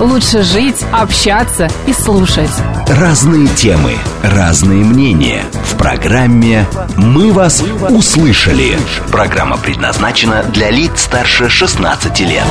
[0.00, 2.50] лучше жить, общаться и слушать.
[2.88, 3.92] Разные темы,
[4.22, 5.44] разные мнения.
[5.64, 8.78] В программе «Мы вас услышали».
[9.10, 12.44] Программа предназначена для лиц старше 16 лет.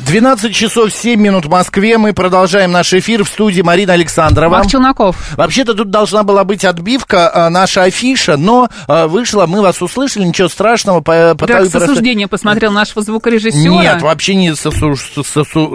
[0.00, 1.98] 12 часов 7 минут в Москве.
[1.98, 4.58] Мы продолжаем наш эфир в студии Марина Александрова.
[4.58, 5.16] Марк Челноков.
[5.36, 10.22] Вообще-то тут должна была быть отбивка, а, наша афиша, но а, вышла, мы вас услышали,
[10.24, 11.00] ничего страшного.
[11.00, 13.68] По, по- Как с просто- осуждением посмотрел нашего звукорежиссера.
[13.68, 15.24] Нет, вообще не сосу- сосу-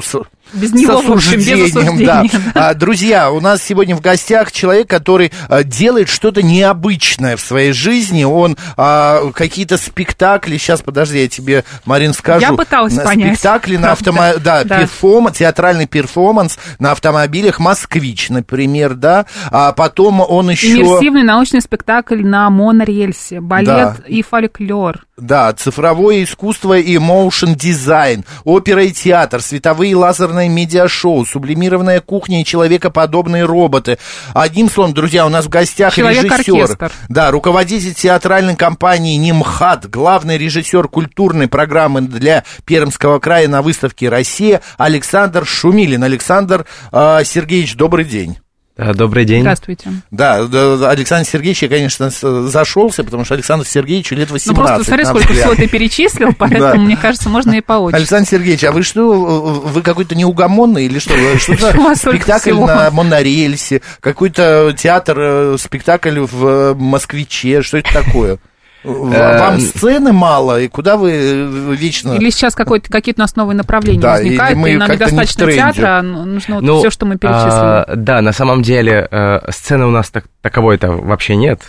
[0.01, 2.19] сосу- Без него, с в общем, без осуждением, да.
[2.21, 2.51] осуждения.
[2.55, 7.71] А, друзья, у нас сегодня в гостях человек, который а, делает что-то необычное в своей
[7.71, 8.23] жизни.
[8.23, 10.57] Он а, какие-то спектакли.
[10.57, 12.41] Сейчас, подожди, я тебе, Марин, скажу.
[12.41, 13.37] Я пыталась На понять.
[13.37, 14.09] Спектакли на Правда.
[14.09, 14.39] автомо...
[14.43, 14.79] Да, Да.
[14.81, 19.25] перформанс, театральный перформанс на автомобилях «Москвич», например, да.
[19.49, 20.71] А потом он еще...
[20.71, 23.95] Иммерсивный научный спектакль на монорельсе, балет Да.
[24.07, 25.05] и фольклор.
[25.21, 32.41] Да, цифровое искусство и моушен дизайн, опера и театр, световые и лазерные медиашоу, сублимированная кухня
[32.41, 33.99] и человекоподобные роботы.
[34.33, 36.91] Одним словом, друзья, у нас в гостях режиссер.
[37.07, 44.61] Да, руководитель театральной компании «Нимхат», главный режиссер культурной программы для Пермского края на выставке «Россия»
[44.79, 46.03] Александр Шумилин.
[46.03, 48.39] Александр э, Сергеевич, добрый день.
[48.77, 49.41] Да, добрый день.
[49.41, 49.91] Здравствуйте.
[50.11, 50.37] Да,
[50.89, 54.47] Александр Сергеевич, я, конечно, с- зашелся, потому что Александр Сергеевичу лет 18.
[54.47, 55.39] Ну просто смотри, сколько взгляд.
[55.39, 56.75] всего ты перечислил, поэтому, Да.
[56.75, 57.99] мне кажется, можно и по очереди.
[57.99, 61.13] Александр Сергеевич, а вы что, вы какой-то неугомонный или что?
[61.37, 67.61] Что за У вас столько спектакль на монорельсе, какой-то театр, э, спектакль в э, Москвиче,
[67.61, 68.39] что это такое?
[68.83, 72.13] Э, Вам сцены мало, и куда вы э, вечно...
[72.13, 75.61] Или сейчас какие-то у нас новые направления Да, возникают, мы и нам не недостаточно тренде.
[75.61, 77.51] театра, а ну, нужно вот Ну, все, что мы перечислили.
[77.51, 81.61] а, да, на самом деле э, сцены у нас так, таковой-то вообще нет.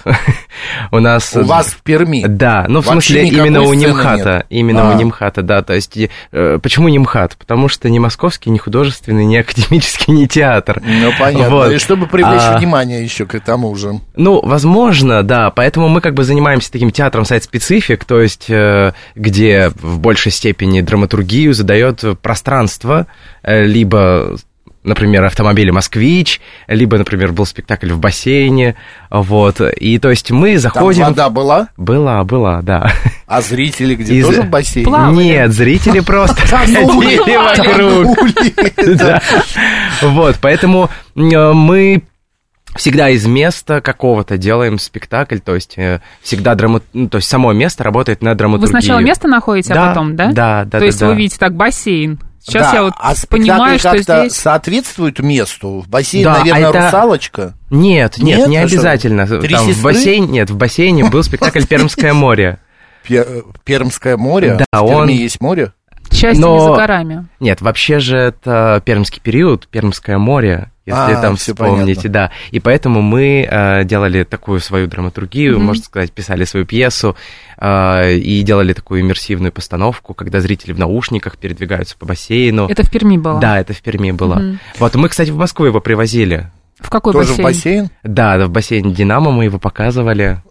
[0.90, 1.36] у нас...
[1.36, 2.24] У вас в Перми.
[2.26, 4.34] Да, ну в Вообще смысле именно у сцены Нимхата.
[4.36, 4.46] нет.
[4.48, 4.94] Именно А.
[4.94, 5.62] у Нимхата, да.
[5.62, 5.98] То есть,
[6.32, 7.36] э, почему Нимхат?
[7.36, 10.80] Потому что не московский, не художественный, не академический, не театр.
[10.82, 11.50] Ну, понятно.
[11.50, 11.72] Вот.
[11.72, 14.00] И чтобы привлечь А, внимание еще к тому же.
[14.16, 15.50] Ну, возможно, да.
[15.50, 20.80] Поэтому мы как бы занимаемся таким театром сайт-специфик, то есть э, где в большей степени
[20.80, 23.06] драматургию задает пространство,
[23.42, 24.36] э, либо
[24.84, 28.74] например, автомобили «Москвич», либо, например, был спектакль в бассейне,
[29.10, 31.04] вот, и то есть мы Там заходим...
[31.04, 32.92] вода была, Была, была, да.
[33.26, 34.16] а зрители где?
[34.16, 34.86] Из- Тоже в бассейне?
[34.86, 35.22] Плавали.
[35.24, 38.18] Нет, зрители просто ходили вокруг.
[40.02, 42.02] Вот, поэтому э, мы
[42.76, 46.82] всегда из места какого-то делаем спектакль, то есть э, всегда драма...
[46.92, 48.68] ну, то есть само место работает на Вы драматургию.
[48.80, 50.32] сначала место находите, Да, а потом, да?
[50.32, 51.18] да, да, То есть да, вы да.
[51.18, 52.18] видите так бассейн.
[52.44, 54.34] Сейчас Да, я вот а понимаю, что как-то здесь...
[54.36, 55.80] соответствует месту.
[55.80, 57.54] В бассейн, Да, а наверное, это- русалочка.
[57.70, 58.48] Нет, нет, Нет?
[58.48, 58.76] не А что?
[58.76, 59.26] обязательно.
[59.26, 62.58] Три Там в бассейне, нет, в бассейне был спектакль «Пермское море».
[63.04, 63.26] Пе-
[63.64, 64.58] Пермское море.
[64.58, 65.72] Да, в Перми он- есть море.
[66.12, 67.26] Счастье но- не за горами.
[67.40, 72.10] Нет, вообще же это пермский период, Пермское море, если А, там вспомните, понятно.
[72.10, 72.30] да.
[72.50, 75.66] И поэтому мы э, делали такую свою драматургию, Мгм.
[75.66, 77.16] можно сказать, писали свою пьесу
[77.58, 82.66] э, и делали такую иммерсивную постановку, когда зрители в наушниках передвигаются по бассейну.
[82.68, 83.38] Это в Перми было?
[83.40, 84.34] Да, это в Перми было.
[84.36, 84.58] Мгм.
[84.78, 86.50] Вот мы, кстати, в Москву его привозили.
[86.80, 87.42] В какой Тоже бассейн?
[87.44, 87.90] в бассейн.
[88.02, 90.42] Да, да, в бассейне Динамо мы его показывали.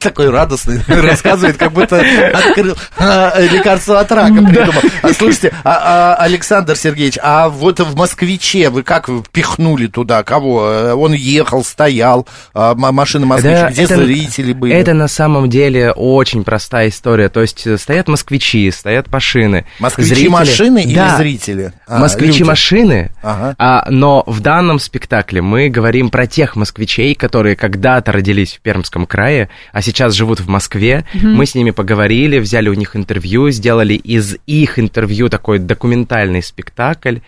[0.00, 2.00] Такой радостный, рассказывает, как будто
[2.34, 4.82] открыл а, лекарство от рака придумал.
[5.02, 10.22] А, слушайте, а, а, Александр Сергеевич, а вот в «Москвиче» вы как впихнули туда?
[10.24, 10.64] Кого?
[10.66, 14.74] Э, Он ехал, стоял, а, машина «Москвич», Да, где это- зрители были?
[14.74, 17.28] Это на самом деле очень простая история.
[17.28, 19.66] То есть э, стоят москвичи, стоят машины.
[19.78, 21.16] Москвичи Зрители- машины или Да.
[21.16, 21.72] зрители?
[21.86, 22.42] А, москвичи люди.
[22.42, 23.54] машины, Ага.
[23.58, 29.06] а, но в данном спектакле мы говорим про тех москвичей, которые когда-то родились в Пермском
[29.06, 31.04] крае, а сейчас живут в Москве.
[31.14, 37.18] Мы с ними поговорили, взяли у них интервью, сделали из их интервью такой документальный спектакль.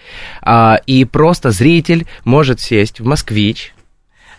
[0.42, 3.74] А, и просто зритель может сесть в москвич,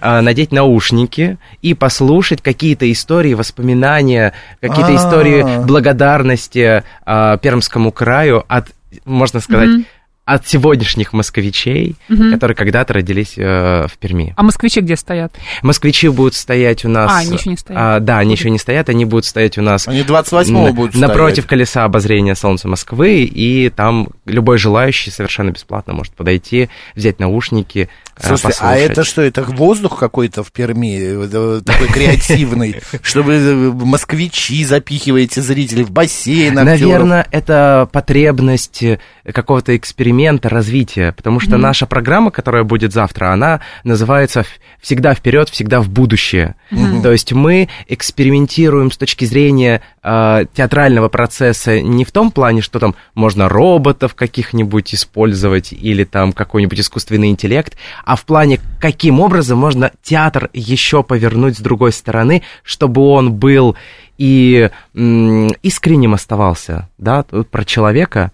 [0.06, 4.96] а, надеть наушники и послушать какие-то истории, воспоминания, какие-то А.
[4.96, 8.68] истории благодарности а, Пермскому краю от,
[9.06, 9.86] можно сказать.
[10.26, 14.34] От сегодняшних москвичей, которые когда-то родились э, в Перми.
[14.38, 15.34] А москвичи где стоят?
[15.64, 17.12] Москвичи будут стоять у нас...
[17.12, 17.80] А, они еще не стоят.
[17.82, 19.88] а, да, они еще не стоят, они будут стоять у нас...
[19.88, 21.50] Они 28-го на- будут Напротив стоять.
[21.50, 28.28] колеса обозрения Солнца Москвы, и там любой желающий совершенно бесплатно может подойти, взять наушники, э,
[28.28, 34.64] Слушайте, а это что, это воздух какой-то в Перми, э, такой креативный, чтобы э, москвичи
[34.66, 36.80] запихиваете зрителей в бассейн, актеров?
[36.82, 39.00] Наверное, это потребность э,
[39.34, 44.48] какого-то эксперимента, развития, потому что наша программа, которая будет завтра, она называется «В-
[44.82, 46.56] «Всегда вперед, всегда в будущее».
[47.02, 52.80] То есть мы экспериментируем с точки зрения э, театрального процесса не в том плане, что
[52.80, 59.60] там можно роботов каких-нибудь использовать или там какой-нибудь искусственный интеллект, а в плане, каким образом
[59.60, 63.76] можно театр еще повернуть с другой стороны, чтобы он был
[64.18, 68.32] и искренним оставался, да, про человека,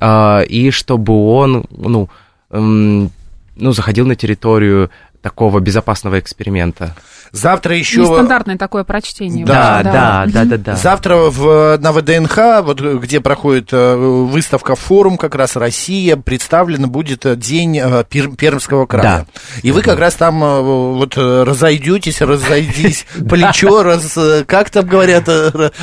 [0.00, 2.08] а, и чтобы он, ну,
[2.50, 4.90] ну, заходил на территорию
[5.22, 6.94] такого безопасного эксперимента.
[7.30, 8.00] Завтра еще...
[8.00, 9.44] Нестандартное такое прочтение.
[9.44, 10.76] Да, вообще, да, да, да, да.
[10.76, 17.26] Завтра в, на ВДНХ, вот где проходит э, выставка форум, как раз Россия, представлена будет
[17.26, 19.26] э, день э, Пер- Пермского края.
[19.62, 24.16] И вы как раз там э, вот разойдетесь, разойдись плечо, раз,
[24.46, 25.28] как там говорят,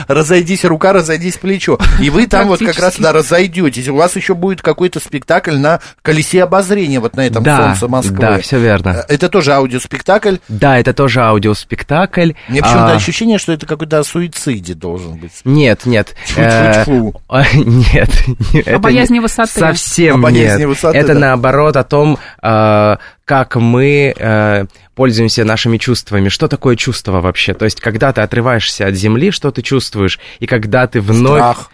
[0.08, 1.78] разойдись рука, разойдись плечо.
[2.00, 3.88] И вы там вот как раз да, разойдетесь.
[3.88, 8.18] У вас еще будет какой-то спектакль на колесе обозрения вот на этом Да, солнце Москвы.
[8.18, 9.06] да, все верно.
[9.08, 10.36] Э, Это тоже аудиоспектакль.
[10.48, 12.34] Да, это тоже аудиоспектакль.
[12.48, 15.32] Мне почему-то А, ощущение, что это какой-то о суициде должен быть.
[15.44, 16.16] Нет, нет.
[16.36, 16.84] Э,
[17.56, 18.10] Нет.
[18.54, 19.60] это боязни высоты.
[19.60, 20.68] Совсем О боязни нет.
[20.68, 26.30] высоты, Это наоборот о том, э, как мы э, пользуемся нашими чувствами.
[26.30, 27.56] Что такое чувство вообще?
[27.56, 30.20] То есть, когда ты отрываешься от земли, что ты чувствуешь?
[30.40, 31.40] И когда ты вновь...
[31.40, 31.72] Страх.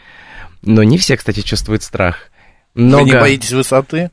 [0.62, 2.30] Но не все, кстати, чувствуют страх.
[2.76, 3.20] Вы не Много...
[3.20, 4.10] боитесь высоты?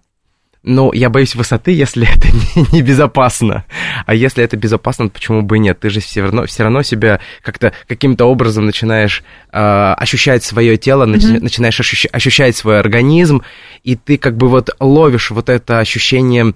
[0.64, 3.64] Ну, я боюсь высоты, если это не- небезопасно.
[4.06, 5.81] А если это безопасно, то почему бы и нет?
[5.81, 9.22] Ты же все равно, все равно себя как-то каким-то образом начинаешь
[9.52, 13.43] э, ощущать свое тело, начи- начинаешь ощущ- ощущать свой организм,
[13.84, 16.55] и ты как бы вот ловишь вот это ощущение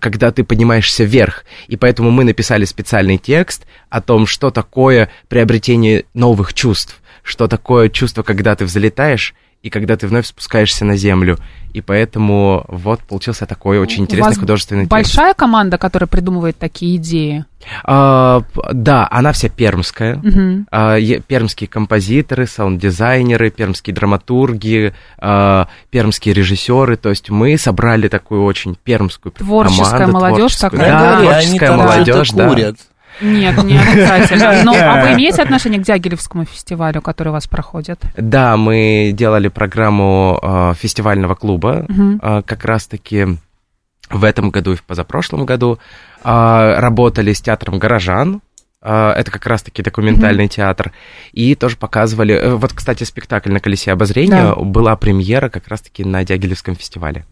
[0.00, 1.44] когда ты поднимаешься вверх.
[1.68, 7.88] И поэтому мы написали специальный текст о том, что такое приобретение новых чувств, что такое
[7.88, 9.32] чувство, когда ты взлетаешь,
[9.64, 11.38] и когда ты вновь спускаешься на землю.
[11.72, 14.90] И поэтому вот получился такой очень У интересный вас художественный текст.
[14.90, 17.46] Большая команда, которая придумывает такие идеи.
[17.82, 20.16] А, да, она вся пермская.
[20.16, 20.68] Мгм.
[20.70, 26.96] А, пермские композиторы, саунд-дизайнеры, пермские драматурги, а, пермские режиссеры.
[26.96, 30.70] То есть мы собрали такую очень пермскую Творческая команду, молодежь творческую.
[30.72, 30.90] такая.
[30.90, 32.48] Да, они творческая там молодежь, да.
[32.48, 32.76] курят.
[33.20, 34.62] Нет, не обязательно.
[34.64, 38.00] Но, а вы имеете отношение к Дягилевскому фестивалю, который у вас проходит?
[38.16, 42.20] Да, мы делали программу э, фестивального клуба, Мгм.
[42.22, 43.26] э, как раз-таки
[44.10, 45.78] в этом году и в позапрошлом году.
[46.24, 48.40] Э, работали с театром «Горожан»,
[48.86, 50.92] это как раз-таки документальный театр,
[51.32, 52.34] и тоже показывали...
[52.34, 54.54] э, Вот, кстати, спектакль «На колесе обозрения» Да.
[54.56, 57.24] была премьера как раз-таки на Дягилевском фестивале.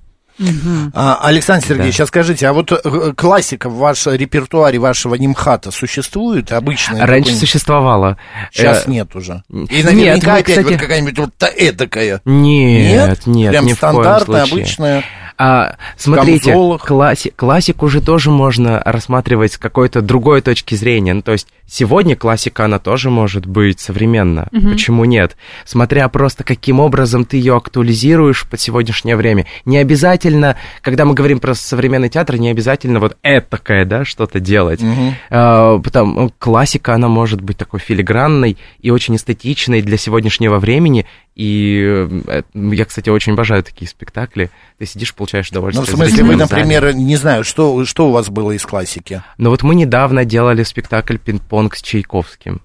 [0.94, 1.99] А, Александр Сергеевич, Да.
[1.99, 7.06] сейчас скажите, а вот э, классика в вашем репертуаре вашего нимхата существует обычно?
[7.06, 8.17] Раньше существовала.
[8.52, 9.43] Сейчас э, нет уже.
[9.50, 12.20] И наверняка нет, мы, опять кстати- вот какая-нибудь вот та эдакая.
[12.25, 15.05] Нет, нет, Прям ни стандартная, обычная.
[15.38, 21.14] А, смотрите, класси- классику же тоже можно рассматривать с какой-то другой точки зрения.
[21.14, 24.49] Ну, то есть сегодня классика, она тоже может быть современна.
[24.52, 25.37] Почему нет?
[25.64, 29.46] Смотря просто каким образом ты ее актуализируешь под сегодняшнее время.
[29.64, 30.21] Не обязательно,
[30.80, 34.81] когда мы говорим про современный театр, не обязательно вот этакое, да, что-то делать.
[35.31, 41.06] А, потому классика, она может быть такой филигранной и очень эстетичной для сегодняшнего времени.
[41.34, 41.82] И
[42.26, 44.50] э, я, кстати, очень обожаю такие спектакли.
[44.79, 45.86] Ты сидишь, получаешь Ну, удовольствие.
[45.86, 46.62] в в смысле, вы, зрительном зале.
[46.62, 49.22] например, не знаю, что, что у вас было из классики?
[49.38, 52.60] Ну вот мы недавно делали спектакль «Пинг-понг» с Чайковским.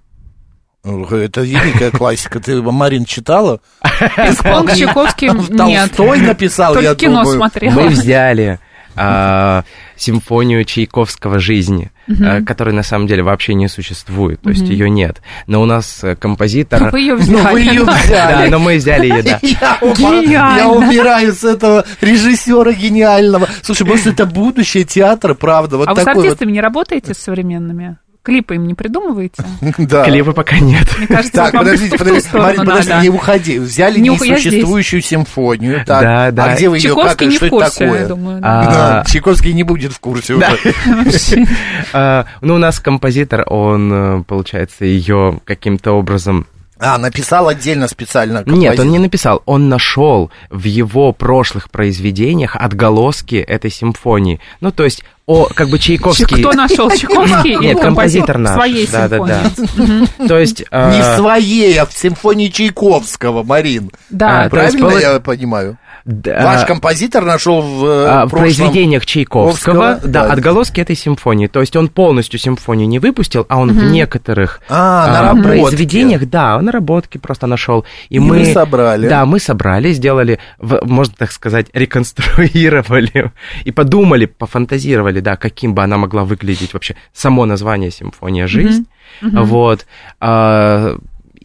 [1.12, 2.40] Это великая классика.
[2.40, 3.60] Ты, Марин, читала?
[3.84, 5.92] Пинг-понг с Чайковским нет.
[5.96, 7.38] Толстой написал, Только я кино думаю.
[7.38, 7.74] смотрела.
[7.74, 8.60] Мы взяли
[8.96, 9.64] а,
[9.96, 11.92] симфонию Чайковского жизни,
[12.24, 15.22] а, которой на самом деле вообще не существует, то есть ее нет.
[15.46, 16.90] Но у нас э, композитор...
[16.92, 17.70] Вы ее Ну, вы взяли.
[17.76, 18.50] ее Да, взяли.
[18.50, 19.40] но мы взяли ее, да.
[19.44, 20.58] Я, ума- Гениально.
[20.58, 23.48] я умираю с этого режиссера гениального.
[23.62, 25.78] Слушай, может, это будущее театра, правда?
[25.78, 26.18] Вот А вы с вот.
[26.18, 27.98] артистами не работаете с современными?
[28.28, 29.42] Клипы им не придумываете?
[29.78, 30.04] Да.
[30.04, 30.86] Клипа пока нет.
[30.98, 33.58] Мне кажется, Так, подождите, подождите, Марин, подожди, не уходи.
[33.58, 35.86] Взяли несуществующую симфонию.
[35.86, 36.02] Так.
[36.02, 36.44] Да, да.
[36.44, 38.40] А где вы ее, как, Чайковский и не что это такое?
[38.44, 40.46] А, Да, Чайковский не будет в курсе уже.
[41.94, 46.48] А, Ну, у нас композитор, он, э, получается, ее каким-то образом
[46.80, 48.86] А, написал отдельно специально Нет, он композитор.
[48.86, 54.40] не написал, он нашел в его прошлых произведениях отголоски этой симфонии.
[54.62, 56.26] Ну, то есть, о, как бы Чайковский...
[56.26, 57.58] Кто нашел Чайковский?
[57.58, 58.54] Нет, композитор наш.
[58.56, 59.50] Своей Да, да, да.
[59.56, 60.28] симфонии.
[60.28, 60.60] То есть...
[60.60, 63.92] Не э, в своей, а в симфонии Чайковского, Марин.
[64.10, 65.78] Да, А, Правильно я понимаю?
[66.08, 70.32] Ваш композитор нашел в, э, а, в прошлом- произведениях Чайковского, да, да.
[70.32, 71.48] отголоски этой симфонии.
[71.48, 76.62] То есть он полностью симфонию не выпустил, а он в некоторых А, а, произведениях, да,
[76.62, 77.86] наработки просто нашел.
[78.10, 79.10] И, И мы собрали.
[79.10, 83.32] Да, мы собрали, сделали, можно так сказать, реконструировали
[83.66, 88.86] и подумали, пофантазировали, да, каким бы она могла выглядеть вообще само название симфония жизнь.
[89.22, 89.86] Вот.
[90.20, 90.98] а,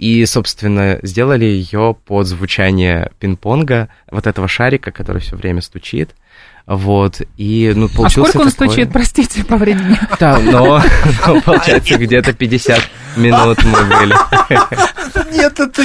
[0.02, 6.16] и, собственно, сделали ее под звучание пинг-понга, вот этого шарика, который все время стучит.
[6.66, 9.96] Вот, и, ну, А получился сколько он такой- стучит, простите, по времени?
[10.18, 10.82] Да, но,
[11.26, 12.80] но получается, где-то 50
[13.16, 14.14] минут мы были.
[15.32, 15.82] Нет, это...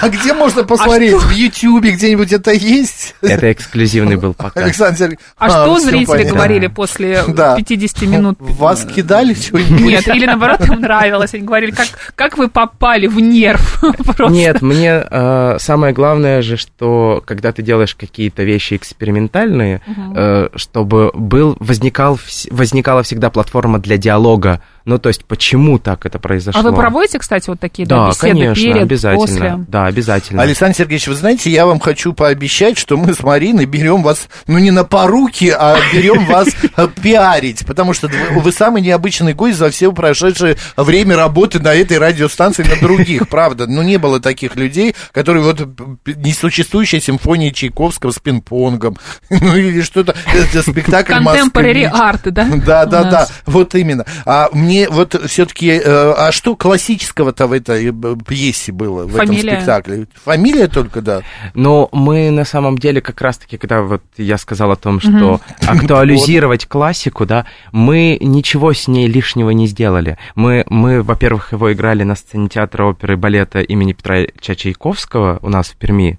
[0.00, 1.14] А где можно посмотреть?
[1.14, 3.14] В Ютьюбе где-нибудь это есть?
[3.20, 4.62] Это эксклюзивный был показ.
[4.62, 5.20] Александр Сергеевич.
[5.38, 7.56] А что зрители говорили после Да.
[7.56, 8.36] 50 минут?
[8.40, 9.80] Вас кидали что-нибудь?
[9.80, 11.34] Нет, или наоборот, им нравилось.
[11.34, 13.82] Они говорили, как, как вы попали в нерв.
[14.30, 19.80] Нет, мне э, самое главное же, что когда ты делаешь какие-то вещи экспериментальные,
[20.16, 22.18] э, чтобы был, возникал,
[22.50, 24.60] возникала всегда платформа для диалога.
[24.84, 26.60] Ну, то есть, почему так это произошло?
[26.60, 29.26] А вы проводите, кстати, вот такие да, Да, беседы конечно, перед, обязательно.
[29.26, 29.64] после?
[29.68, 30.42] Да, обязательно.
[30.42, 34.58] Александр Сергеевич, вы знаете, я вам хочу пообещать, что мы с Мариной берем вас, ну,
[34.58, 39.70] не на поруки, а берем вас э, пиарить, потому что вы самый необычный гость за
[39.70, 43.66] все прошедшее время работы на этой радиостанции, на других, правда.
[43.66, 45.60] Ну, не было таких людей, которые вот
[46.06, 48.96] несуществующая симфония Чайковского с пинг-понгом,
[49.30, 52.48] ну, или что-то, это спектакль Contemporary art, да?
[52.64, 54.04] Да, да, да, вот именно.
[54.24, 59.40] А мне вот все-таки, а что классического-то в этой э, пьесе было, в Фамилия.
[59.40, 60.06] этом спектакле?
[60.24, 61.22] Фамилия только, да.
[61.54, 66.66] Но мы на самом деле как раз-таки, когда вот я сказал о том, что актуализировать
[66.66, 70.18] классику, да, мы ничего с ней лишнего не сделали.
[70.34, 75.48] Мы, мы во-первых, его играли на сцене театра оперы и балета имени Петра Чайковского у
[75.48, 76.18] нас в Перми.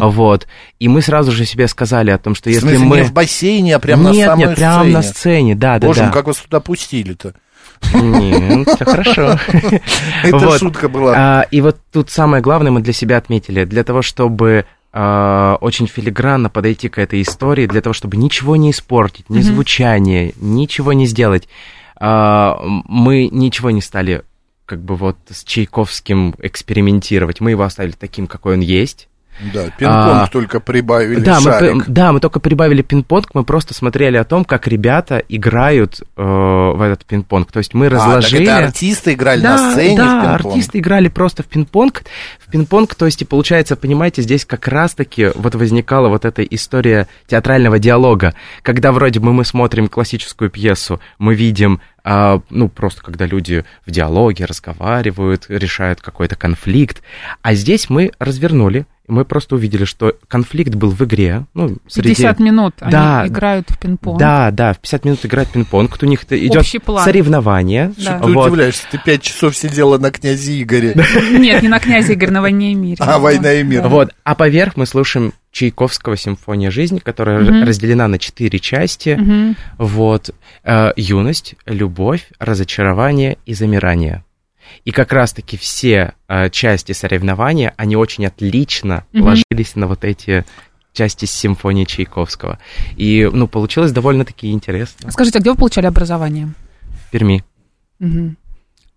[0.00, 0.46] Вот.
[0.78, 2.96] И мы сразу же себе сказали о том, что В если смысле, мы...
[2.98, 4.92] не в бассейне, а прямо нет, на самой нет, прямо сцене.
[4.94, 6.04] на сцене, да, да, Боже да.
[6.06, 7.34] мой, как вас туда пустили-то?
[7.94, 9.38] Нет, все хорошо.
[10.22, 11.14] Это шутка была.
[11.16, 15.86] А, и вот тут самое главное мы для себя отметили, для того, чтобы а, очень
[15.86, 21.06] филигранно подойти к этой истории, для того, чтобы ничего не испортить, ни звучание, ничего не
[21.06, 21.48] сделать,
[21.96, 24.22] а, мы ничего не стали
[24.66, 27.40] как бы вот с Чайковским экспериментировать.
[27.40, 29.08] Мы его оставили таким, какой он есть.
[29.52, 31.84] Да, пинг-понг а, только прибавили, Да мы, шарик.
[31.86, 36.22] п- да, мы только прибавили пинг-понг, мы просто смотрели о том, как ребята играют э,
[36.22, 37.50] в этот пинг-понг.
[37.50, 38.44] То есть мы А, так разложили...
[38.44, 42.02] это артисты играли да, на сцене да, в артисты играли просто в пинг-понг.
[42.38, 47.08] В пинг-понг, то есть, и получается, понимаете, здесь как раз-таки вот возникала вот эта история
[47.26, 53.26] театрального диалога, когда вроде бы мы смотрим классическую пьесу, мы видим, а, ну, просто когда
[53.26, 57.02] люди в диалоге разговаривают, решают какой-то конфликт,
[57.42, 62.10] а здесь мы развернули, мы просто увидели, что конфликт был в игре, ну, среди...
[62.10, 63.26] 50 минут они Да.
[63.26, 64.18] играют в пинг-понг.
[64.18, 66.64] Да, да, в 50 минут играть в пинг-понг, у них идет
[67.04, 67.92] соревнование.
[67.98, 68.20] Да.
[68.20, 68.46] Ты Вот.
[68.46, 70.94] удивляешься, ты пять часов сидела на князе Игоре.
[71.32, 72.96] Нет, не на князе Игорь, на войне и мире.
[73.00, 73.86] А, «Война и мир».
[73.88, 79.18] Вот, а поверх мы слушаем Чайковского «Симфония жизни», которая разделена на четыре части.
[79.78, 80.30] Вот,
[80.64, 84.24] э, юность, любовь, разочарование и замирание.
[84.84, 89.24] И как раз-таки все э, части соревнования, они очень отлично Мгм.
[89.24, 90.44] ложились на вот эти
[90.92, 92.58] части симфонии Чайковского.
[92.96, 95.10] И, ну, получилось довольно-таки интересно.
[95.10, 96.50] Скажите, а где вы получали образование?
[97.06, 97.44] В Перми.
[97.98, 98.36] Мгм.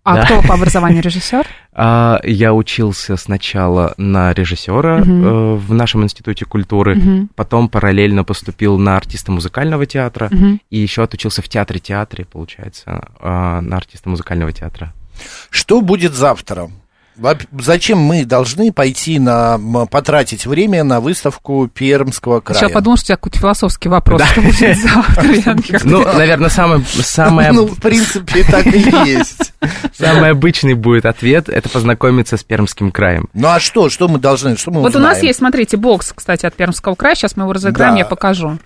[0.04, 0.24] А Да.
[0.24, 1.46] кто по образованию режиссер?
[1.78, 8.96] А, я учился сначала на режиссера э, в нашем институте культуры, потом параллельно поступил на
[8.96, 10.30] артиста музыкального театра
[10.70, 14.94] и еще отучился в театре-театре, получается, а, на артиста музыкального театра.
[15.50, 16.70] Что будет завтра?
[17.58, 19.58] Зачем мы должны пойти на
[19.90, 22.60] потратить время на выставку Пермского края?
[22.60, 25.24] Сейчас подумал, что у тебя какой-то философский вопрос, что будет завтра.
[25.84, 29.54] Ну, наверное, самое, самое, Ну, в принципе, так и есть.
[29.98, 33.28] самый обычный будет ответ– это познакомиться с Пермским краем.
[33.32, 36.44] Ну а что, что мы должны, что мы Вот у нас есть, смотрите, бокс, кстати,
[36.44, 37.14] от Пермского края.
[37.14, 38.00] Сейчас мы его разыграем, Да.
[38.00, 38.58] я покажу.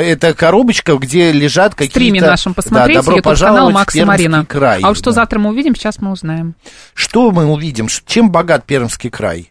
[0.00, 1.92] Это коробочка, где лежат В какие-то...
[1.94, 4.46] стриме нашем Да, посмотрите, добро YouTube-канал пожаловать в Макса Пермский Марина.
[4.46, 4.80] край.
[4.82, 5.12] А вот что Да.
[5.12, 6.54] завтра мы увидим, сейчас мы узнаем.
[6.94, 7.88] Что мы увидим?
[8.06, 9.50] Чем богат Пермский край?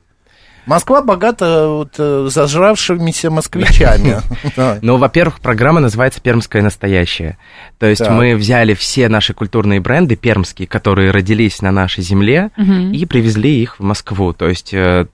[0.65, 4.21] Москва богата вот, э, зажравшимися москвичами.
[4.81, 7.37] Ну, во-первых, программа называется «Пермское настоящее».
[7.79, 12.51] То есть мы взяли все наши культурные бренды пермские, которые родились на нашей земле,
[12.93, 14.33] и привезли их в Москву.
[14.33, 15.05] То есть, э,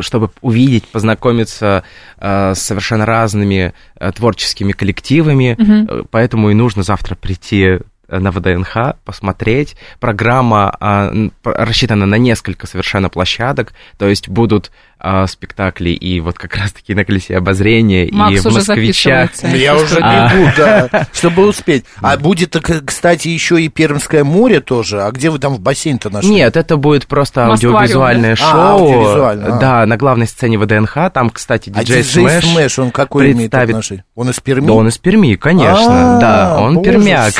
[0.00, 1.84] чтобы увидеть, познакомиться
[2.18, 5.56] э, с совершенно разными э, творческими коллективами.
[5.58, 7.78] Э, Поэтому и нужно завтра прийти
[8.08, 9.76] на ВДНХ, посмотреть.
[10.00, 11.12] Программа а,
[11.44, 14.70] рассчитана на несколько совершенно площадок, то есть будут
[15.04, 19.30] а, спектакли и вот как раз-таки на колесе обозрения, и Макс в уже москвичах.
[19.42, 20.32] Ну, Я уже А.
[20.32, 21.84] бегу, да, чтобы успеть.
[22.00, 22.56] А будет,
[22.86, 25.02] кстати, еще и Пермское море тоже.
[25.02, 26.30] А где вы там в бассейн-то нашли?
[26.30, 28.34] Нет, это будет просто аудиовизуальное?
[28.34, 28.60] А, шоу.
[28.60, 29.58] аудиовизуально.
[29.58, 30.96] Да, на главной сцене ВДНХ.
[31.12, 32.78] Там, кстати, диджей Смэш.
[32.78, 34.04] Он какой имеет отношение?
[34.14, 34.66] Он из Перми?
[34.68, 36.18] Да, он из Перми, конечно.
[36.20, 37.34] Да, он пермяк.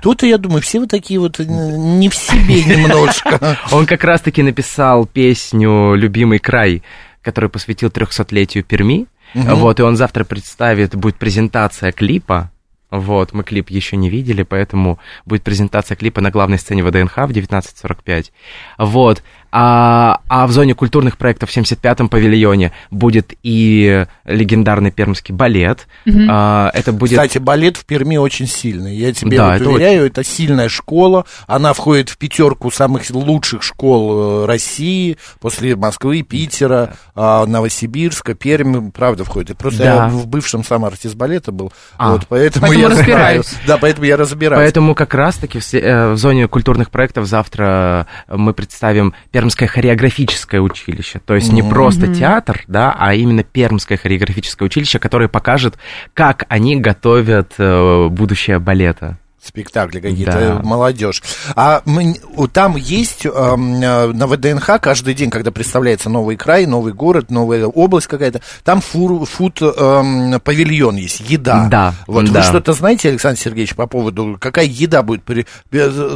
[0.00, 3.58] Тут-то, я думаю, все вы такие вот э, не в себе немножко.
[3.70, 6.82] Он как раз-таки написал песню «Любимый край»,
[7.22, 9.06] который посвятил 300-летию Перми.
[9.34, 12.50] Вот, и он завтра представит, будет презентация клипа.
[12.90, 17.30] Вот, мы клип еще не видели, поэтому будет презентация клипа на главной сцене ВДНХ в
[17.30, 18.32] 19.45.
[18.78, 19.22] Вот.
[19.52, 25.86] А, а в зоне культурных проектов в 75-м павильоне будет и легендарный пермский балет.
[26.28, 27.12] А, это будет...
[27.12, 28.94] Кстати, балет в Перми очень сильный.
[28.96, 31.24] Я тебе Да, вот это уверяю, это сильная школа.
[31.46, 38.90] Она входит в пятерку самых лучших школ э, России после Москвы, Питера, а, Новосибирска, Пермь,
[38.90, 39.58] правда, входит.
[39.58, 39.94] Просто Да.
[39.94, 42.12] я в бывшем сам артист балета был, А.
[42.12, 43.46] вот, поэтому, Поэтому я разбираюсь.
[43.46, 43.62] знаю.
[43.66, 44.62] Да, поэтому я разбираюсь.
[44.64, 51.18] Поэтому как раз-таки в, э, в зоне культурных проектов завтра мы представим Пермское хореографическое училище.
[51.24, 55.78] То есть не просто театр, да, а именно Пермское хореографическое училище, которое покажет,
[56.12, 59.16] как они готовят э, будущее балета.
[59.42, 60.40] Спектакли какие-то, Да.
[60.40, 61.22] э, молодежь.
[61.56, 66.66] А мы- у- там есть эм, э, на ВДНХ каждый день, когда представляется новый край,
[66.66, 71.66] новый город, новая область какая-то, там фур, фуд эм, павильон есть, еда.
[71.70, 72.42] Да, Вот вы да.
[72.42, 75.22] что-то знаете, Александр Сергеевич, по поводу, какая еда будет?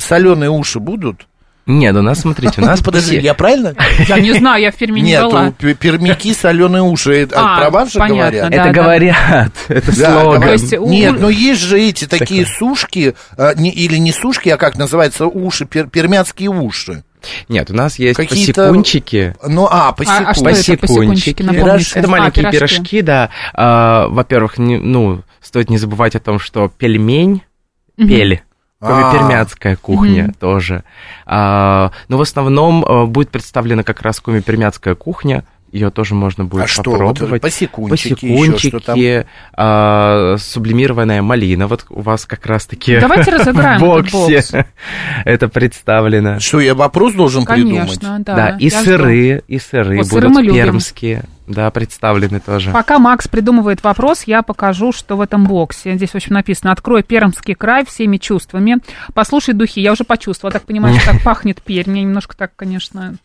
[0.00, 1.26] Соленые уши будут?
[1.66, 3.74] Нет, у нас, смотрите, у нас Подожди, я правильно?
[4.06, 5.46] Я не знаю, я в Перми не Нет, была.
[5.48, 7.22] у пе- пермяки соленые уши.
[7.22, 8.52] Это А, про вас же понятно, говорят?
[8.52, 10.44] Это говорят, это слоган.
[10.82, 15.26] у- Нет, но есть же эти такие сушки, э, или не сушки, а как называется,
[15.26, 17.02] уши, пер- пермяцкие уши.
[17.48, 19.34] Нет, у нас есть Какие-то- посекунчики.
[19.46, 20.24] Ну, а, А, посеку.
[20.26, 20.80] а что это Посекунчики.
[20.82, 21.64] посекунчики, напомните?
[21.64, 21.98] Пирожки.
[21.98, 23.30] Это А, маленькие пирожки, да.
[23.54, 27.40] А, во-первых, не- ну, стоит не забывать о том, что пельмень,
[27.96, 28.42] пель,
[28.86, 29.12] А.
[29.12, 30.84] пермяцкая кухня тоже.
[31.26, 35.44] А, но в основном а, будет представлена как раз пермяцкая кухня.
[35.72, 37.20] Ее тоже можно будет А что, попробовать.
[37.30, 38.94] вот посекунчики, еще что там?
[38.94, 41.66] Посекунчики, а, сублимированная малина.
[41.66, 44.68] Вот у вас как раз-таки Давайте разыграем в этот боксе бокс.
[45.24, 46.38] это представлено.
[46.38, 47.98] Что, я вопрос должен придумать?
[47.98, 48.34] Конечно, да.
[48.36, 50.78] Да, и сыры, и сыры Вот сыры будут мы любим.
[51.46, 52.70] Да, представлены тоже.
[52.72, 55.94] Пока Макс придумывает вопрос, я покажу, что в этом боксе.
[55.96, 58.78] Здесь, в общем, написано «Открой Пермский край всеми чувствами».
[59.14, 59.80] Послушай духи.
[59.80, 60.52] Я уже почувствовала.
[60.52, 61.90] Так понимаю, что так пахнет Пермь.
[61.90, 63.16] Мне немножко так, конечно...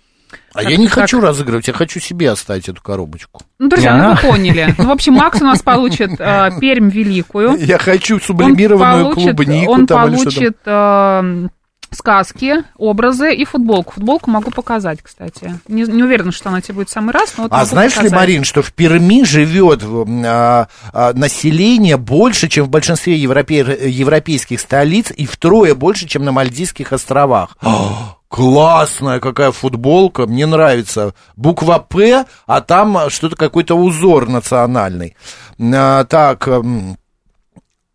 [0.53, 3.41] А Как- я не как- хочу разыгрывать, я хочу себе оставить эту коробочку.
[3.58, 3.97] Ну, друзья, А.
[3.97, 4.75] ну вы поняли.
[4.77, 7.58] Ну, в общем, Макс у нас получит э, Пермь Великую.
[7.58, 9.71] Я хочу Он сублимированную получит, клубнику.
[9.71, 11.47] он там или получит э,
[11.91, 13.93] сказки, образы и футболку.
[13.93, 15.60] Футболку могу показать, кстати.
[15.67, 17.91] Не, не уверена, что она тебе будет в самый раз, но вот А могу знаешь
[17.93, 18.19] ли, показать.
[18.19, 24.60] Марин, что в Перми живет м, а, а, население больше, чем в большинстве европе- европейских
[24.60, 27.58] столиц, и втрое больше, чем на Мальдивских островах.
[27.62, 31.15] А, Классная какая футболка, мне нравится.
[31.36, 35.15] Буква П, а там что-то какой-то узор национальный.
[35.60, 36.97] А, так, м,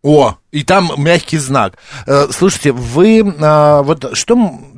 [0.05, 1.77] о, и там мягкий знак.
[2.05, 4.37] Э, Слушайте, вы а, вот что,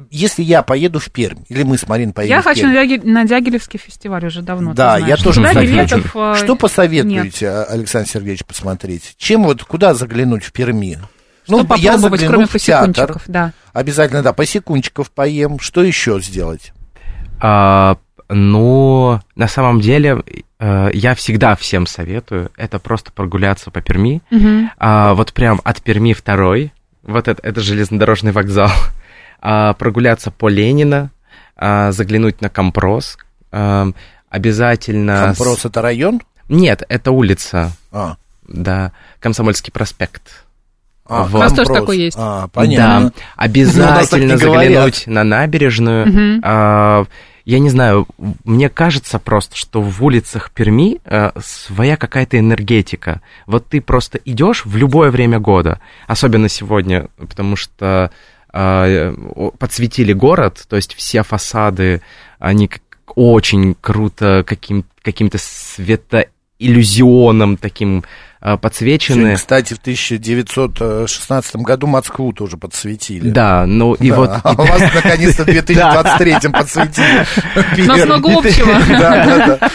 [0.10, 2.74] если я поеду в Пермь, или мы с Марин поедем Я в хочу Пермь?
[2.74, 4.74] на, Дяги- на Дягилевский фестиваль уже давно.
[4.74, 6.20] Да, я тоже, Туда кстати, билетов, хочу.
[6.20, 6.60] э, Что нет.
[6.60, 9.16] посоветуете, а, Александр Сергеевич, посмотреть?
[9.18, 10.98] Чем вот, куда заглянуть в Перми?
[11.50, 12.88] Ну, Что я попробовать, загляну кроме в театр.
[12.94, 13.54] посекунчиков, да.
[13.74, 15.60] Обязательно, да, посекунчиков поем.
[15.60, 16.72] Что еще сделать?
[17.42, 17.98] А,
[18.30, 20.22] ну, на самом деле,
[20.60, 24.22] э, я всегда всем советую, это просто прогуляться по Перми.
[24.32, 24.72] Мгм.
[24.78, 28.70] А, вот прям от Перми второй, вот это, это железнодорожный вокзал,
[29.40, 31.12] А, прогуляться по Ленина,
[31.56, 33.18] а, заглянуть на Компрос,
[33.52, 33.88] а,
[34.30, 35.34] обязательно...
[35.34, 36.22] с- Компрос это район?
[36.50, 38.16] Нет, это улица, А,
[38.48, 40.44] да, Комсомольский проспект.
[41.06, 41.36] а, Вот.
[41.36, 42.18] У нас тоже такой есть.
[42.20, 42.78] А, понятно.
[42.88, 44.64] Да, Ну, обязательно говорят.
[44.64, 46.08] заглянуть на набережную.
[46.08, 46.42] Мгм.
[46.44, 47.06] А,
[47.48, 48.08] я не знаю,
[48.44, 53.22] мне кажется просто, что в улицах Перми а, своя какая-то энергетика.
[53.46, 58.12] Вот ты просто идешь в любое время года, особенно сегодня, потому что
[58.52, 62.02] о- подсветили город, то есть все фасады,
[62.38, 62.70] они
[63.16, 68.04] очень круто каким, каким-то светоиллюзионом таким э,
[68.40, 69.16] подсвечены.
[69.16, 73.30] Сегодня, Кстати, в 1916 году Москву тоже подсветили.
[73.30, 74.30] Да, ну и Да, вот...
[74.44, 77.26] а у вас наконец-то в 2023 подсветили.
[77.84, 78.74] У нас много общего.
[78.90, 79.70] Да, да,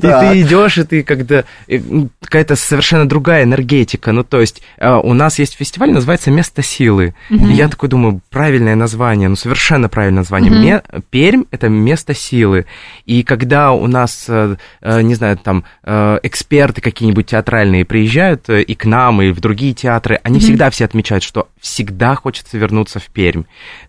[0.00, 0.32] да.
[0.32, 4.12] И ты идешь, и ты когда э, м, какая-то совершенно другая энергетика.
[4.12, 7.14] Ну, то есть э, у нас есть фестиваль, называется Место силы.
[7.30, 10.82] Я такой думаю, правильное название, ну совершенно правильное название.
[11.10, 12.66] Пермь это место силы.
[13.06, 18.62] И когда у нас, э, э, не знаю, там э, эксперты какие-нибудь театральные приезжают э,
[18.62, 23.00] и к нам, и в другие театры, они всегда все отмечают, что всегда хочется вернуться
[23.00, 23.42] в Пермь.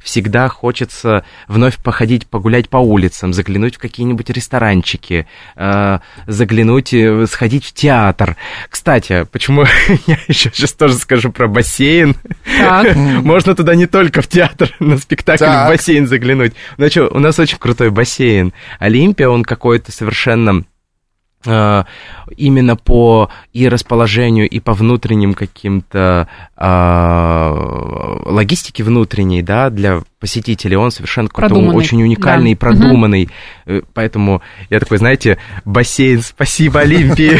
[0.03, 7.63] Всегда хочется вновь походить, погулять по улицам, заглянуть в какие-нибудь ресторанчики, э, заглянуть, э, сходить
[7.63, 8.35] в театр.
[8.69, 9.63] Кстати, почему
[10.05, 12.17] я еще сейчас тоже скажу про бассейн.
[12.57, 12.95] Так.
[12.97, 15.67] Можно туда не только в театр, на спектакль Так.
[15.67, 16.55] в бассейн заглянуть.
[16.75, 18.51] Значит, у нас очень крутой бассейн.
[18.79, 20.65] Олимпия, он какой-то совершенно
[21.45, 21.83] э,
[22.35, 30.89] именно по и расположению, и по внутренним каким-то э, логистике внутренней, да, для посетителей, он
[30.89, 32.51] совершенно какой-то Продуманный, очень уникальный да.
[32.51, 33.29] и продуманный.
[33.65, 37.37] Э, Поэтому я такой, знаете, бассейн, спасибо Олимпии.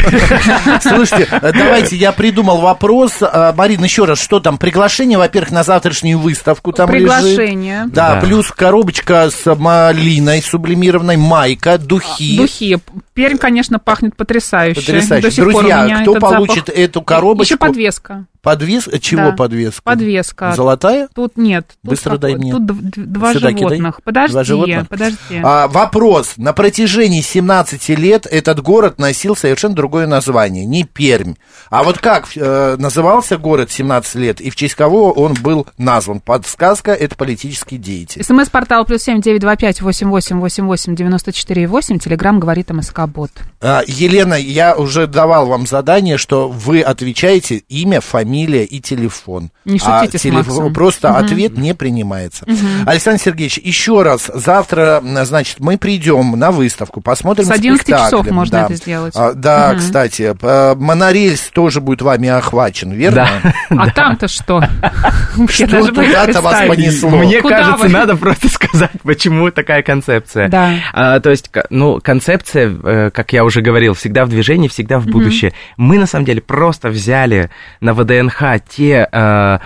[0.82, 3.14] Слушайте, э, давайте я придумал вопрос.
[3.22, 4.58] А, Марина, еще раз, что там?
[4.58, 6.90] Приглашение, во-первых, на завтрашнюю выставку там.
[6.90, 7.86] Приглашение.
[7.86, 8.20] Да, Да.
[8.20, 12.36] плюс коробочка с малиной сублимированной, майка, духи.
[12.36, 12.76] Духи.
[13.14, 14.80] Пермь, конечно, пахнет потрясающе.
[14.92, 15.26] Потрясающе.
[15.28, 16.78] До сих Друзья, кто получит запах.
[16.78, 17.42] эту коробочку?
[17.54, 18.26] Еще подвеска.
[18.42, 18.88] Подвес...
[19.00, 19.32] Чего Да.
[19.32, 19.80] подвеска?
[19.82, 20.52] Подвеска.
[20.54, 21.08] Золотая?
[21.14, 21.66] Тут нет.
[21.82, 22.52] Тут Быстро дай какой- мне.
[22.52, 23.68] Тут два Сюда кидай.
[23.68, 24.00] животных.
[24.04, 24.88] Подожди, Два животных?
[24.88, 25.40] подожди.
[25.42, 26.34] А, вопрос.
[26.36, 30.66] На протяжении 17 лет этот город носил совершенно другое название.
[30.66, 31.34] Не Пермь.
[31.70, 36.20] А вот как э, назывался город 17 лет и в честь кого он был назван?
[36.20, 38.22] Подсказка– это политический деятель.
[38.22, 41.98] СМС-портал плюс семь девять два пять восемь восемь восемь восемь девяносто четыре восемь.
[41.98, 43.30] Телеграмм говорит МСК Бот.
[43.62, 49.50] А, Елена, я уже давал вам задание, что вы отвечаете имя, фамилия и телефон.
[49.66, 50.72] Не А шутите с телефон- Максом.
[50.72, 52.46] Просто ответ не принимается.
[52.86, 58.30] Александр Сергеевич, еще раз, завтра, значит, мы придем на выставку, посмотрим С 11 часов спектакли.
[58.30, 58.64] можно Да.
[58.66, 59.12] это сделать.
[59.16, 63.28] А, да, кстати, п- монорельс тоже будет вами охвачен, верно?
[63.70, 64.62] А там-то что?
[65.36, 67.10] Я Что туда-то вас понесло?
[67.10, 70.48] Мне кажется, надо просто сказать, почему такая концепция.
[70.48, 70.74] Да.
[70.92, 75.06] А, то есть, ну, концепция, э, как я уже говорил, всегда в движении, всегда в
[75.06, 75.52] будущее.
[75.76, 79.58] Мы, на самом деле, просто взяли на ВДНХ те, э,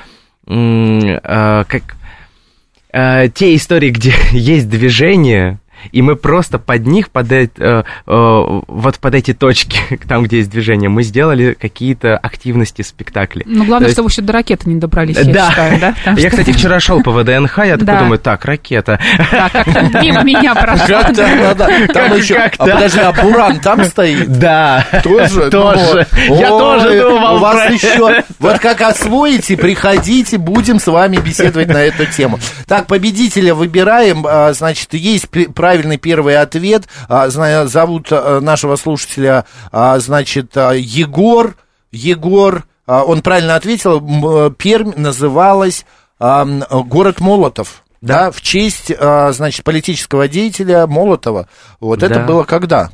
[0.47, 1.83] э, как,
[2.93, 5.59] э, те истории, где есть движение,
[5.93, 10.51] и мы просто под них, под, э, э, вот под эти точки, там, где есть
[10.51, 13.43] движение, мы сделали какие-то активности спектакли.
[13.47, 15.51] Ну, главное, есть- чтобы еще до ракеты не добрались, я да.
[15.51, 15.95] считаю, да?
[15.99, 17.99] Потому Я, что- кстати, вчера шел по ВДНХ, я такой Да.
[18.01, 18.99] думаю, так, ракета.
[19.31, 20.87] Да, как-то мимо меня прошла.
[20.87, 21.67] Как там, да, да.
[21.67, 22.57] Там Как- еще, а так?
[22.59, 24.39] подожди, а Буран там стоит?
[24.39, 24.85] Да.
[25.03, 25.51] Тоже?
[25.51, 26.07] Тоже.
[26.29, 28.25] Ну, Я ой, тоже думал У вас про еще...
[28.39, 32.39] Вот как освоите, приходите, будем с вами беседовать на эту тему.
[32.67, 34.25] Так, победителя выбираем.
[34.29, 36.85] А, Значит, есть пр- правильный первый ответ.
[37.11, 41.57] А, Зовут а, нашего слушателя, а, значит, а, Егор.
[41.93, 44.47] Егор, он правильно ответил.
[44.47, 45.85] Э, Пермь называлась
[46.19, 47.83] город Молотов.
[48.01, 51.49] Да, в честь, значит, политического деятеля Молотова.
[51.81, 52.25] Вот это Да.
[52.25, 52.91] было когда?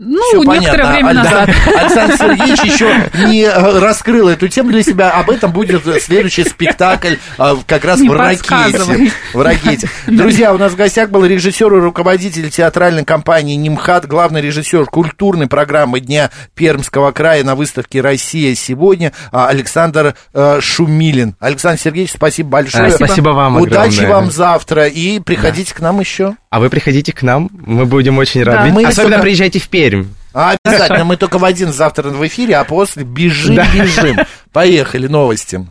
[0.00, 0.92] Ну, Всё некоторое понятно.
[0.92, 1.48] время назад.
[1.76, 5.10] Александр, Сергеевич еще не э, раскрыл эту тему для себя.
[5.10, 9.10] Об этом будет следующий спектакль э, как раз Не в ракете.
[9.34, 9.88] В ракете.
[10.06, 15.48] Друзья, у нас в гостях был режиссер и руководитель театральной компании «Нимхат», главный режиссер культурной
[15.48, 21.34] программы Дня Пермского края на выставке «Россия сегодня» а, Александр э, Шумилин.
[21.40, 22.86] Александр Сергеевич, спасибо большое.
[22.88, 24.08] Э, Спасибо вам Удачи огромное.
[24.14, 26.36] вам завтра и приходите к нам еще.
[26.50, 28.58] А вы приходите к нам, мы будем очень Да.
[28.58, 28.70] рады.
[28.72, 29.87] Мы Особенно только- приезжайте в Пермь.
[30.34, 34.18] А, обязательно, мы только в один завтра в эфире, а после бежим, бежим.
[34.52, 35.68] Поехали, новости.